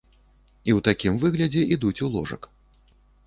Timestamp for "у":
2.07-2.11